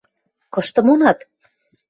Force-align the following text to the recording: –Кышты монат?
–Кышты 0.53 0.81
монат? 0.87 1.19